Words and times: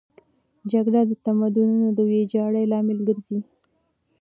جګړه 0.71 1.01
د 1.05 1.11
تمدنونو 1.25 1.87
د 1.97 1.99
ویجاړۍ 2.09 2.63
لامل 2.71 2.99
ګرځي. 3.07 3.39